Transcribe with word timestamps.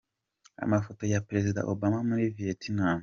Amafoto 0.65 1.01
ya 1.11 1.23
Perezida 1.27 1.65
Obama 1.73 1.99
muri 2.07 2.23
Vietnam. 2.37 2.99